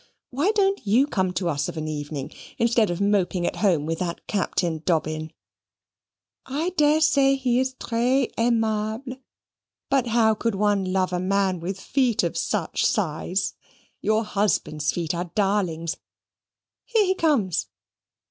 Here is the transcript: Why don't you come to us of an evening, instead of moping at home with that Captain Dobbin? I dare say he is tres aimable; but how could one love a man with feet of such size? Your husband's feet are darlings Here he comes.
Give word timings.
Why 0.31 0.49
don't 0.53 0.83
you 0.83 1.05
come 1.05 1.31
to 1.33 1.47
us 1.47 1.69
of 1.69 1.77
an 1.77 1.87
evening, 1.87 2.31
instead 2.57 2.89
of 2.89 2.99
moping 3.01 3.45
at 3.45 3.57
home 3.57 3.85
with 3.85 3.99
that 3.99 4.25
Captain 4.25 4.81
Dobbin? 4.83 5.31
I 6.43 6.71
dare 6.71 7.01
say 7.01 7.35
he 7.35 7.59
is 7.59 7.75
tres 7.79 8.29
aimable; 8.35 9.21
but 9.91 10.07
how 10.07 10.33
could 10.33 10.55
one 10.55 10.91
love 10.91 11.13
a 11.13 11.19
man 11.19 11.59
with 11.59 11.79
feet 11.79 12.23
of 12.23 12.35
such 12.35 12.83
size? 12.83 13.53
Your 14.01 14.23
husband's 14.25 14.91
feet 14.91 15.13
are 15.13 15.25
darlings 15.35 15.97
Here 16.85 17.05
he 17.05 17.13
comes. 17.13 17.67